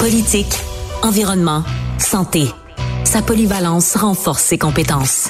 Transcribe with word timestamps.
Politique, 0.00 0.54
environnement, 1.02 1.62
santé. 1.98 2.44
Sa 3.04 3.20
polyvalence 3.20 3.96
renforce 3.96 4.42
ses 4.42 4.56
compétences. 4.56 5.28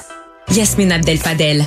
Yasmine 0.52 0.92
Abdel-Fadel. 0.92 1.64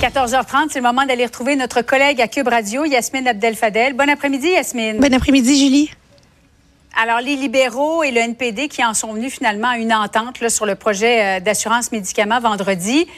14h30, 0.00 0.68
c'est 0.70 0.78
le 0.78 0.84
moment 0.84 1.04
d'aller 1.06 1.26
retrouver 1.26 1.56
notre 1.56 1.82
collègue 1.82 2.20
à 2.20 2.28
Cube 2.28 2.46
Radio, 2.46 2.84
Yasmine 2.84 3.26
Abdel-Fadel. 3.26 3.94
Bon 3.94 4.08
après-midi, 4.08 4.50
Yasmine. 4.50 4.98
Bon 4.98 5.12
après-midi, 5.12 5.58
Julie. 5.58 5.90
Alors, 6.96 7.18
les 7.20 7.34
libéraux 7.34 8.04
et 8.04 8.12
le 8.12 8.20
NPD 8.20 8.68
qui 8.68 8.84
en 8.84 8.94
sont 8.94 9.14
venus 9.14 9.34
finalement 9.34 9.70
à 9.70 9.78
une 9.78 9.92
entente 9.92 10.40
là, 10.40 10.50
sur 10.50 10.66
le 10.66 10.76
projet 10.76 11.38
euh, 11.38 11.40
d'assurance 11.40 11.90
médicaments 11.90 12.38
vendredi. 12.38 13.08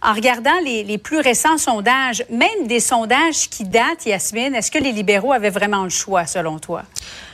En 0.00 0.12
regardant 0.14 0.58
les, 0.64 0.98
plus 0.98 1.18
récents 1.18 1.58
sondages, 1.58 2.24
même 2.30 2.66
des 2.66 2.78
sondages 2.78 3.48
qui 3.50 3.64
datent, 3.64 4.06
Yasmine, 4.06 4.54
est-ce 4.54 4.70
que 4.70 4.78
les 4.78 4.92
libéraux 4.92 5.32
avaient 5.32 5.50
vraiment 5.50 5.82
le 5.82 5.90
choix, 5.90 6.24
selon 6.24 6.58
toi? 6.58 6.84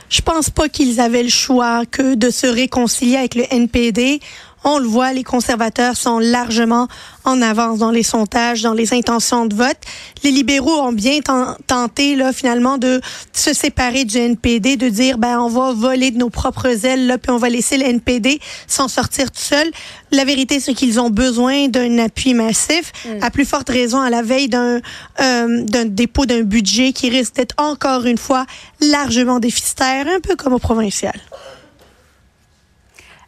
Je 0.09 0.21
pense 0.21 0.49
pas 0.49 0.67
qu'ils 0.67 0.99
avaient 0.99 1.23
le 1.23 1.29
choix 1.29 1.85
que 1.85 2.15
de 2.15 2.29
se 2.29 2.47
réconcilier 2.47 3.17
avec 3.17 3.35
le 3.35 3.43
NPD. 3.51 4.19
On 4.67 4.79
le 4.79 4.87
voit, 4.87 5.13
les 5.13 5.23
conservateurs 5.23 5.95
sont 5.95 6.17
largement 6.17 6.87
en 7.23 7.39
avance 7.43 7.77
dans 7.77 7.91
les 7.91 8.01
sondages, 8.01 8.63
dans 8.63 8.73
les 8.73 8.93
intentions 8.93 9.45
de 9.45 9.53
vote. 9.53 9.77
Les 10.23 10.31
libéraux 10.31 10.81
ont 10.81 10.91
bien 10.91 11.19
tenté 11.67 12.15
là 12.15 12.33
finalement 12.33 12.79
de 12.79 12.99
se 13.31 13.53
séparer 13.53 14.05
du 14.05 14.17
NPD, 14.17 14.75
de 14.75 14.89
dire 14.89 15.19
ben 15.19 15.39
on 15.39 15.49
va 15.49 15.71
voler 15.71 16.09
de 16.09 16.17
nos 16.17 16.31
propres 16.31 16.83
ailes 16.83 17.05
là, 17.05 17.19
puis 17.19 17.31
on 17.31 17.37
va 17.37 17.49
laisser 17.49 17.77
le 17.77 17.85
NPD 17.85 18.39
s'en 18.67 18.87
sortir 18.87 19.29
tout 19.29 19.39
seul. 19.39 19.69
La 20.11 20.25
vérité 20.25 20.59
c'est 20.59 20.73
qu'ils 20.73 20.99
ont 20.99 21.11
besoin 21.11 21.67
d'un 21.67 21.99
appui 21.99 22.33
massif, 22.33 22.91
mm. 23.05 23.23
à 23.23 23.29
plus 23.29 23.45
forte 23.45 23.69
raison 23.69 24.01
à 24.01 24.09
la 24.09 24.23
veille 24.23 24.49
d'un 24.49 24.81
euh, 25.21 25.63
d'un 25.63 25.85
dépôt 25.85 26.25
d'un 26.25 26.41
budget 26.41 26.91
qui 26.91 27.11
risque 27.11 27.35
d'être 27.35 27.53
encore 27.59 28.05
une 28.05 28.17
fois 28.17 28.47
largement 28.81 29.39
déficitaire, 29.39 30.07
un 30.07 30.21
peu 30.21 30.35
comme 30.35 30.53
au 30.53 30.59
provincial. 30.59 31.13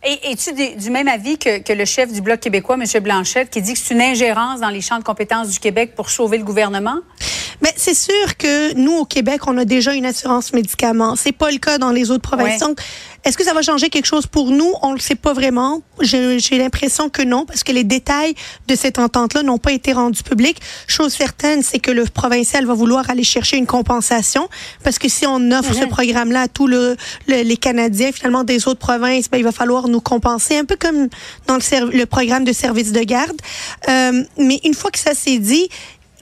Et 0.04 0.32
es-tu 0.32 0.54
du 0.76 0.90
même 0.90 1.08
avis 1.08 1.38
que, 1.38 1.60
que, 1.60 1.74
le 1.74 1.86
chef 1.86 2.12
du 2.12 2.22
Bloc 2.22 2.40
québécois, 2.40 2.78
M. 2.80 3.04
Blanchette, 3.04 3.50
qui 3.50 3.62
dit 3.62 3.74
que 3.74 3.80
c'est 3.80 3.94
une 3.94 4.02
ingérence 4.02 4.60
dans 4.60 4.70
les 4.70 4.82
champs 4.82 5.00
de 5.00 5.04
compétences 5.04 5.50
du 5.50 5.60
Québec 5.60 5.94
pour 5.96 6.10
sauver 6.10 6.38
le 6.38 6.44
gouvernement? 6.44 7.00
Mais 7.62 7.74
c'est 7.76 7.96
sûr 7.96 8.38
que 8.38 8.74
nous, 8.76 8.98
au 8.98 9.06
Québec, 9.06 9.48
on 9.48 9.58
a 9.58 9.66
déjà 9.66 9.94
une 9.94 10.06
assurance 10.06 10.54
médicaments. 10.54 11.16
C'est 11.16 11.32
pas 11.32 11.50
le 11.50 11.58
cas 11.58 11.80
dans 11.80 11.92
les 11.92 12.12
autres 12.12 12.22
provinces. 12.22 12.60
Donc, 12.60 12.80
est-ce 13.28 13.38
que 13.38 13.44
ça 13.44 13.54
va 13.54 13.62
changer 13.62 13.90
quelque 13.90 14.06
chose 14.06 14.26
pour 14.26 14.52
nous? 14.52 14.74
On 14.82 14.94
le 14.94 15.00
sait 15.00 15.16
pas 15.16 15.34
vraiment. 15.34 15.82
J'ai 16.00 16.58
l'impression 16.58 17.10
que 17.10 17.22
non, 17.22 17.46
parce 17.46 17.62
que 17.62 17.74
les 17.74 17.84
détails 17.84 18.34
de 18.70 18.76
cette 18.76 19.00
entente-là 19.00 19.44
n'ont 19.44 19.58
pas 19.58 19.74
été 19.74 19.92
rendus 19.92 20.24
publics. 20.24 20.62
Chose 20.88 21.12
certaine, 21.12 21.62
c'est 21.62 21.80
que 21.80 21.92
le 21.92 22.06
provincial 22.06 22.66
va 22.66 22.74
vouloir 22.74 23.10
aller 23.10 23.26
chercher 23.26 23.58
une 23.58 23.66
compensation, 23.66 24.48
parce 24.82 24.98
que 24.98 25.10
si 25.10 25.28
on 25.28 25.52
offre 25.52 25.74
ce 25.74 25.84
programme-là 25.84 26.44
à 26.44 26.48
tous 26.48 26.68
le, 26.68 26.96
les 27.28 27.58
Canadiens, 27.58 28.14
finalement, 28.14 28.46
des 28.46 28.66
autres 28.66 28.80
provinces, 28.80 29.30
ben, 29.30 29.40
il 29.40 29.44
va 29.44 29.52
falloir 29.52 29.90
nous 29.90 30.00
compenser, 30.00 30.58
un 30.58 30.64
peu 30.64 30.78
comme 30.78 31.10
dans 31.48 31.58
le, 31.58 31.98
le 31.98 32.06
programme 32.06 32.46
de 32.46 32.54
service 32.54 32.94
de 32.94 33.02
garde. 33.02 33.36
Euh, 33.90 34.24
mais 34.38 34.62
une 34.64 34.74
fois 34.74 34.90
que 34.90 35.00
ça 35.00 35.14
s'est 35.14 35.40
dit, 35.40 35.68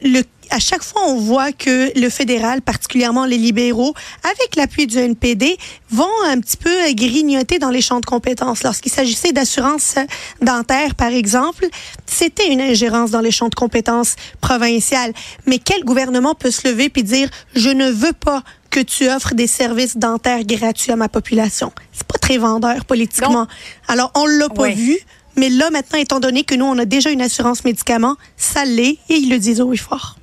le 0.01 0.23
à 0.51 0.59
chaque 0.59 0.83
fois, 0.83 1.01
on 1.07 1.17
voit 1.17 1.51
que 1.51 1.97
le 1.99 2.09
fédéral, 2.09 2.61
particulièrement 2.61 3.25
les 3.25 3.37
libéraux, 3.37 3.93
avec 4.23 4.55
l'appui 4.55 4.87
du 4.87 4.97
NPD, 4.97 5.57
vont 5.91 6.05
un 6.25 6.39
petit 6.39 6.57
peu 6.57 6.69
grignoter 6.93 7.59
dans 7.59 7.69
les 7.69 7.81
champs 7.81 7.99
de 7.99 8.05
compétences. 8.05 8.63
Lorsqu'il 8.63 8.91
s'agissait 8.91 9.31
d'assurance 9.31 9.95
dentaire, 10.41 10.95
par 10.95 11.09
exemple, 11.09 11.67
c'était 12.05 12.51
une 12.51 12.61
ingérence 12.61 13.11
dans 13.11 13.21
les 13.21 13.31
champs 13.31 13.49
de 13.49 13.55
compétences 13.55 14.15
provinciales. 14.41 15.13
Mais 15.45 15.59
quel 15.59 15.83
gouvernement 15.83 16.35
peut 16.35 16.51
se 16.51 16.67
lever 16.67 16.89
puis 16.89 17.03
dire, 17.03 17.29
je 17.55 17.69
ne 17.69 17.89
veux 17.89 18.13
pas 18.13 18.43
que 18.69 18.79
tu 18.79 19.09
offres 19.09 19.33
des 19.35 19.47
services 19.47 19.97
dentaires 19.97 20.43
gratuits 20.43 20.91
à 20.91 20.95
ma 20.95 21.09
population? 21.09 21.71
C'est 21.91 22.07
pas 22.07 22.19
très 22.19 22.37
vendeur 22.37 22.85
politiquement. 22.85 23.47
Alors, 23.87 24.11
on 24.15 24.25
l'a 24.25 24.49
pas 24.49 24.69
vu. 24.69 24.97
Mais 25.37 25.49
là, 25.49 25.69
maintenant, 25.69 25.99
étant 25.99 26.19
donné 26.19 26.43
que 26.43 26.55
nous, 26.55 26.65
on 26.65 26.77
a 26.77 26.85
déjà 26.85 27.09
une 27.11 27.21
assurance 27.21 27.63
médicaments, 27.63 28.15
ça 28.37 28.65
l'est 28.65 28.97
et 29.09 29.15
ils 29.15 29.29
le 29.29 29.37
disent 29.37 29.61
haut 29.61 29.73
et 29.73 29.77
fort. 29.77 30.15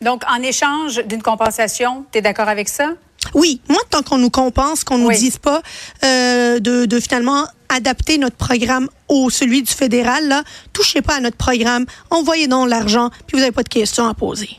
Donc, 0.00 0.22
en 0.30 0.42
échange 0.42 1.02
d'une 1.06 1.22
compensation, 1.22 2.04
tu 2.12 2.18
es 2.18 2.22
d'accord 2.22 2.48
avec 2.48 2.68
ça? 2.68 2.90
Oui, 3.34 3.60
moi, 3.68 3.80
tant 3.90 4.02
qu'on 4.02 4.18
nous 4.18 4.30
compense, 4.30 4.84
qu'on 4.84 4.98
nous 4.98 5.10
dise 5.10 5.38
pas 5.38 5.62
euh, 6.04 6.60
de, 6.60 6.84
de, 6.84 7.00
finalement 7.00 7.46
adapter 7.68 8.18
notre 8.18 8.36
programme 8.36 8.88
au 9.08 9.30
celui 9.30 9.62
du 9.62 9.72
fédéral, 9.72 10.28
là, 10.28 10.44
touchez 10.72 11.02
pas 11.02 11.16
à 11.16 11.20
notre 11.20 11.36
programme, 11.36 11.86
envoyez 12.10 12.46
donc 12.46 12.68
l'argent, 12.68 13.10
puis 13.26 13.36
vous 13.36 13.40
n'avez 13.40 13.52
pas 13.52 13.64
de 13.64 13.68
questions 13.68 14.06
à 14.06 14.14
poser. 14.14 14.50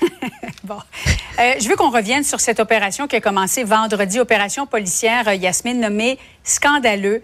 bon. 0.64 0.78
Euh, 1.38 1.52
je 1.60 1.68
veux 1.68 1.76
qu'on 1.76 1.90
revienne 1.90 2.24
sur 2.24 2.40
cette 2.40 2.58
opération 2.58 3.06
qui 3.06 3.16
a 3.16 3.20
commencé 3.20 3.62
vendredi, 3.62 4.18
opération 4.18 4.66
policière, 4.66 5.28
euh, 5.28 5.34
Yasmine, 5.34 5.80
nommée 5.80 6.18
Scandaleux 6.42 7.22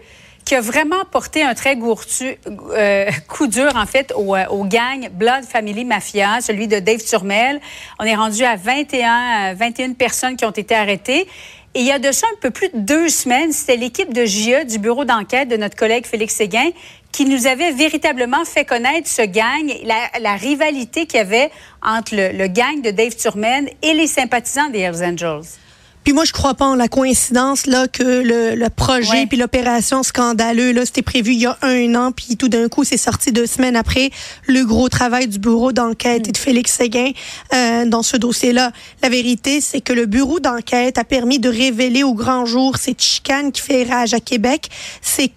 qui 0.49 0.55
a 0.55 0.61
vraiment 0.61 1.05
porté 1.11 1.43
un 1.43 1.53
très 1.53 1.75
gourtu, 1.75 2.35
euh, 2.71 3.05
coup 3.27 3.45
dur, 3.45 3.71
en 3.75 3.85
fait, 3.85 4.11
au, 4.15 4.35
euh, 4.35 4.47
au, 4.47 4.63
gang 4.63 5.07
Blood 5.11 5.43
Family 5.43 5.85
Mafia, 5.85 6.41
celui 6.41 6.67
de 6.67 6.79
Dave 6.79 7.03
Turmel. 7.03 7.61
On 7.99 8.03
est 8.03 8.15
rendu 8.15 8.43
à 8.43 8.55
21, 8.55 9.53
21 9.53 9.93
personnes 9.93 10.37
qui 10.37 10.45
ont 10.45 10.49
été 10.49 10.73
arrêtées. 10.73 11.27
Et 11.75 11.81
il 11.81 11.85
y 11.85 11.91
a 11.91 11.99
de 11.99 12.11
ça 12.11 12.25
un 12.33 12.39
peu 12.41 12.49
plus 12.49 12.69
de 12.69 12.79
deux 12.79 13.09
semaines, 13.09 13.51
c'était 13.51 13.77
l'équipe 13.77 14.11
de 14.11 14.25
JE 14.25 14.65
du 14.65 14.79
bureau 14.79 15.05
d'enquête 15.05 15.49
de 15.49 15.55
notre 15.55 15.75
collègue 15.75 16.07
Félix 16.07 16.33
Séguin 16.33 16.71
qui 17.11 17.25
nous 17.25 17.45
avait 17.45 17.71
véritablement 17.71 18.43
fait 18.43 18.65
connaître 18.65 19.07
ce 19.07 19.21
gang, 19.21 19.71
la, 19.83 20.19
la 20.19 20.35
rivalité 20.35 21.05
qu'il 21.05 21.19
y 21.19 21.21
avait 21.21 21.51
entre 21.83 22.15
le, 22.15 22.31
le 22.31 22.47
gang 22.47 22.81
de 22.81 22.89
Dave 22.89 23.15
Turmel 23.15 23.69
et 23.83 23.93
les 23.93 24.07
sympathisants 24.07 24.69
des 24.69 24.79
Hells 24.79 25.03
Angels. 25.03 25.59
Puis 26.03 26.13
moi, 26.13 26.23
je 26.25 26.33
crois 26.33 26.53
pas 26.53 26.65
en 26.65 26.75
la 26.75 26.87
coïncidence 26.87 27.67
là 27.67 27.87
que 27.87 28.03
le, 28.03 28.55
le 28.55 28.69
projet 28.69 29.25
puis 29.27 29.37
l'opération 29.37 30.01
scandaleux 30.03 30.71
là, 30.71 30.85
c'était 30.85 31.01
prévu 31.01 31.33
il 31.33 31.41
y 31.41 31.45
a 31.45 31.57
un 31.61 31.93
an, 31.95 32.11
puis 32.11 32.37
tout 32.37 32.49
d'un 32.49 32.67
coup, 32.67 32.83
c'est 32.83 32.97
sorti 32.97 33.31
deux 33.31 33.45
semaines 33.45 33.75
après 33.75 34.09
le 34.47 34.63
gros 34.63 34.89
travail 34.89 35.27
du 35.27 35.39
bureau 35.39 35.71
d'enquête 35.71 36.27
et 36.27 36.31
de 36.31 36.37
Félix 36.37 36.73
Séguin 36.73 37.11
euh, 37.53 37.85
dans 37.85 38.03
ce 38.03 38.17
dossier-là. 38.17 38.71
La 39.03 39.09
vérité, 39.09 39.61
c'est 39.61 39.81
que 39.81 39.93
le 39.93 40.05
bureau 40.05 40.39
d'enquête 40.39 40.97
a 40.97 41.03
permis 41.03 41.39
de 41.39 41.49
révéler 41.49 42.03
au 42.03 42.13
grand 42.13 42.45
jour 42.45 42.77
cette 42.77 43.01
chicane 43.01 43.51
qui 43.51 43.61
fait 43.61 43.83
rage 43.83 44.13
à 44.13 44.19
Québec, 44.19 44.69
ces, 45.01 45.31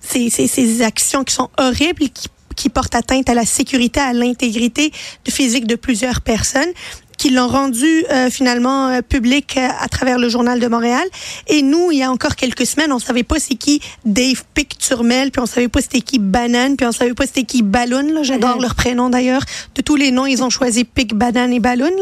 ces, 0.00 0.30
ces, 0.30 0.46
ces 0.46 0.82
actions 0.82 1.22
qui 1.24 1.34
sont 1.34 1.50
horribles 1.58 2.04
et 2.04 2.08
qui 2.08 2.28
qui 2.56 2.70
portent 2.70 2.96
atteinte 2.96 3.30
à 3.30 3.34
la 3.34 3.46
sécurité, 3.46 4.00
à 4.00 4.12
l'intégrité 4.12 4.90
physique 5.28 5.68
de 5.68 5.76
plusieurs 5.76 6.20
personnes 6.20 6.72
qui 7.18 7.30
l'ont 7.30 7.48
rendu 7.48 8.04
euh, 8.10 8.30
finalement 8.30 8.88
euh, 8.88 9.02
public 9.02 9.56
euh, 9.56 9.68
à 9.80 9.88
travers 9.88 10.18
le 10.18 10.28
journal 10.28 10.60
de 10.60 10.66
Montréal. 10.68 11.06
Et 11.48 11.62
nous, 11.62 11.90
il 11.90 11.98
y 11.98 12.02
a 12.02 12.10
encore 12.10 12.36
quelques 12.36 12.64
semaines, 12.64 12.92
on 12.92 13.00
savait 13.00 13.24
pas 13.24 13.38
c'est 13.38 13.56
qui 13.56 13.80
Dave 14.04 14.44
Picturmel, 14.54 15.30
puis 15.32 15.42
on 15.42 15.46
savait 15.46 15.68
pas 15.68 15.80
c'était 15.82 16.00
qui 16.00 16.18
Banane, 16.18 16.76
puis 16.76 16.86
on 16.86 16.92
savait 16.92 17.14
pas 17.14 17.26
c'était 17.26 17.42
qui 17.42 17.62
Balloon. 17.62 18.22
J'adore 18.22 18.56
mhm. 18.56 18.62
leur 18.62 18.74
prénom 18.76 19.10
d'ailleurs. 19.10 19.42
De 19.74 19.82
tous 19.82 19.96
les 19.96 20.12
noms, 20.12 20.26
ils 20.26 20.42
ont 20.42 20.50
choisi 20.50 20.84
Pic, 20.84 21.14
Banane 21.14 21.52
et 21.52 21.60
Balloon. 21.60 21.96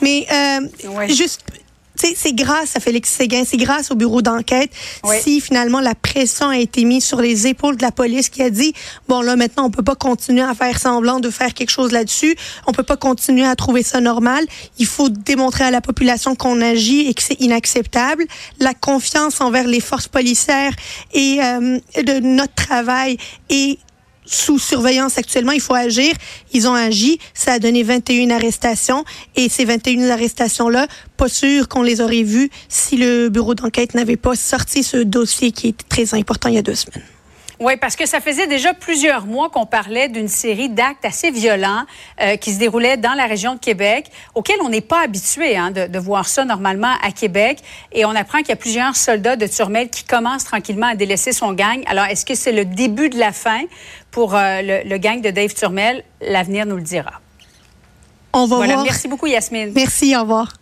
Mais 0.00 0.26
juste 1.08 1.42
c'est 2.16 2.34
grâce 2.34 2.76
à 2.76 2.80
Félix 2.80 3.10
Séguin, 3.10 3.44
c'est 3.46 3.56
grâce 3.56 3.90
au 3.90 3.94
bureau 3.94 4.20
d'enquête 4.22 4.70
si 5.20 5.40
finalement 5.40 5.80
la 5.80 5.94
pression 5.94 6.48
a 6.48 6.58
été 6.58 6.84
mise 6.84 7.04
sur 7.04 7.20
les 7.20 7.46
épaules 7.46 7.76
de 7.76 7.82
la 7.82 7.92
police 7.92 8.28
qui 8.28 8.42
a 8.42 8.50
dit 8.50 8.74
bon 9.08 9.22
là 9.22 9.36
maintenant 9.36 9.66
on 9.66 9.70
peut 9.70 9.82
pas 9.82 9.94
continuer 9.94 10.42
à 10.42 10.54
faire 10.54 10.78
semblant 10.78 11.20
de 11.20 11.30
faire 11.30 11.54
quelque 11.54 11.70
chose 11.70 11.92
là-dessus, 11.92 12.36
on 12.66 12.72
peut 12.72 12.82
pas 12.82 12.96
continuer 12.96 13.46
à 13.46 13.56
trouver 13.56 13.82
ça 13.82 14.00
normal, 14.00 14.44
il 14.78 14.86
faut 14.86 15.08
démontrer 15.08 15.64
à 15.64 15.70
la 15.70 15.80
population 15.80 16.34
qu'on 16.34 16.60
agit 16.60 17.08
et 17.08 17.14
que 17.14 17.22
c'est 17.22 17.40
inacceptable, 17.40 18.24
la 18.60 18.74
confiance 18.74 19.40
envers 19.40 19.66
les 19.66 19.80
forces 19.80 20.08
policières 20.08 20.72
et 21.12 21.38
euh, 21.42 21.78
de 22.02 22.20
notre 22.20 22.54
travail 22.54 23.16
est 23.48 23.78
sous 24.26 24.58
surveillance 24.58 25.18
actuellement, 25.18 25.52
il 25.52 25.60
faut 25.60 25.74
agir. 25.74 26.14
Ils 26.52 26.66
ont 26.68 26.74
agi, 26.74 27.18
ça 27.34 27.52
a 27.52 27.58
donné 27.58 27.82
21 27.82 28.30
arrestations 28.30 29.04
et 29.36 29.48
ces 29.48 29.64
21 29.64 30.10
arrestations-là, 30.10 30.86
pas 31.16 31.28
sûr 31.28 31.68
qu'on 31.68 31.82
les 31.82 32.00
aurait 32.00 32.22
vues 32.22 32.50
si 32.68 32.96
le 32.96 33.28
bureau 33.28 33.54
d'enquête 33.54 33.94
n'avait 33.94 34.16
pas 34.16 34.34
sorti 34.34 34.82
ce 34.82 34.98
dossier 34.98 35.52
qui 35.52 35.68
est 35.68 35.88
très 35.88 36.14
important 36.14 36.48
il 36.48 36.56
y 36.56 36.58
a 36.58 36.62
deux 36.62 36.74
semaines. 36.74 37.13
Oui, 37.60 37.76
parce 37.76 37.94
que 37.94 38.06
ça 38.06 38.20
faisait 38.20 38.46
déjà 38.46 38.74
plusieurs 38.74 39.26
mois 39.26 39.48
qu'on 39.48 39.66
parlait 39.66 40.08
d'une 40.08 40.28
série 40.28 40.68
d'actes 40.68 41.04
assez 41.04 41.30
violents 41.30 41.84
euh, 42.20 42.36
qui 42.36 42.52
se 42.52 42.58
déroulaient 42.58 42.96
dans 42.96 43.14
la 43.14 43.26
région 43.26 43.54
de 43.54 43.60
Québec, 43.60 44.10
auxquels 44.34 44.60
on 44.62 44.68
n'est 44.68 44.80
pas 44.80 45.02
habitué 45.02 45.56
hein, 45.56 45.70
de, 45.70 45.86
de, 45.86 45.98
voir 45.98 46.26
ça 46.26 46.44
normalement 46.44 46.94
à 47.02 47.12
Québec. 47.12 47.58
Et 47.92 48.04
on 48.04 48.10
apprend 48.10 48.38
qu'il 48.38 48.48
y 48.48 48.52
a 48.52 48.56
plusieurs 48.56 48.96
soldats 48.96 49.36
de 49.36 49.46
Turmel 49.46 49.88
qui 49.88 50.04
commencent 50.04 50.44
tranquillement 50.44 50.88
à 50.88 50.94
délaisser 50.96 51.32
son 51.32 51.52
gang. 51.52 51.82
Alors, 51.86 52.06
est-ce 52.06 52.26
que 52.26 52.34
c'est 52.34 52.52
le 52.52 52.64
début 52.64 53.08
de 53.08 53.18
la 53.18 53.32
fin 53.32 53.62
pour 54.10 54.34
euh, 54.34 54.60
le, 54.62 54.88
le, 54.88 54.98
gang 54.98 55.20
de 55.20 55.30
Dave 55.30 55.54
Turmel? 55.54 56.02
L'avenir 56.20 56.66
nous 56.66 56.76
le 56.76 56.82
dira. 56.82 57.20
On 58.32 58.46
va 58.46 58.56
voilà, 58.56 58.74
voir. 58.74 58.84
Merci 58.84 59.06
beaucoup, 59.06 59.26
Yasmine. 59.26 59.72
Merci, 59.74 60.16
au 60.16 60.22
revoir. 60.22 60.52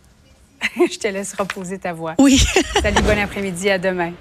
Je 0.77 0.97
te 0.97 1.07
laisse 1.07 1.33
reposer 1.33 1.79
ta 1.79 1.91
voix. 1.91 2.13
Oui. 2.19 2.41
Salut, 2.81 3.01
bon 3.01 3.17
après-midi, 3.19 3.69
à 3.69 3.79
demain. 3.79 4.13